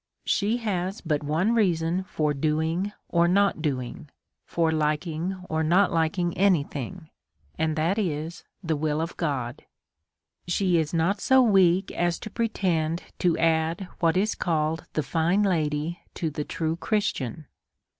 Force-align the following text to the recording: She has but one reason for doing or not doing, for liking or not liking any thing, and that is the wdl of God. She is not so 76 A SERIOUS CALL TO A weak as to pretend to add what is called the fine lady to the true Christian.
She 0.25 0.57
has 0.57 0.99
but 0.99 1.21
one 1.21 1.53
reason 1.53 2.05
for 2.05 2.33
doing 2.33 2.91
or 3.07 3.27
not 3.27 3.61
doing, 3.61 4.09
for 4.47 4.71
liking 4.71 5.45
or 5.47 5.61
not 5.61 5.91
liking 5.93 6.35
any 6.35 6.63
thing, 6.63 7.11
and 7.55 7.75
that 7.75 7.99
is 7.99 8.43
the 8.63 8.75
wdl 8.75 8.99
of 9.03 9.15
God. 9.15 9.63
She 10.47 10.79
is 10.79 10.91
not 10.91 11.21
so 11.21 11.43
76 11.45 11.45
A 11.45 11.45
SERIOUS 11.45 11.45
CALL 11.45 11.45
TO 11.45 11.49
A 11.49 11.53
weak 11.53 12.07
as 12.07 12.17
to 12.19 12.29
pretend 12.31 13.03
to 13.19 13.37
add 13.37 13.87
what 13.99 14.17
is 14.17 14.33
called 14.33 14.87
the 14.93 15.03
fine 15.03 15.43
lady 15.43 15.99
to 16.15 16.31
the 16.31 16.45
true 16.45 16.77
Christian. 16.77 17.45